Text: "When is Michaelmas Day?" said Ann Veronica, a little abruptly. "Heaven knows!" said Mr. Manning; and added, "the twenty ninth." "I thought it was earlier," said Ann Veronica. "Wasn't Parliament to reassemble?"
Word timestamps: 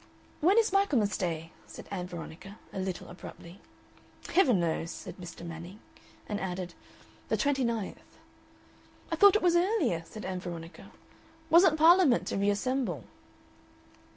"When 0.39 0.57
is 0.57 0.73
Michaelmas 0.73 1.15
Day?" 1.15 1.51
said 1.67 1.87
Ann 1.91 2.07
Veronica, 2.07 2.57
a 2.73 2.79
little 2.79 3.07
abruptly. 3.07 3.61
"Heaven 4.33 4.59
knows!" 4.59 4.89
said 4.89 5.17
Mr. 5.17 5.45
Manning; 5.45 5.79
and 6.27 6.39
added, 6.41 6.73
"the 7.29 7.37
twenty 7.37 7.63
ninth." 7.63 8.17
"I 9.11 9.15
thought 9.15 9.35
it 9.35 9.43
was 9.43 9.55
earlier," 9.55 10.01
said 10.07 10.25
Ann 10.25 10.39
Veronica. 10.39 10.89
"Wasn't 11.51 11.77
Parliament 11.77 12.25
to 12.29 12.37
reassemble?" 12.37 13.03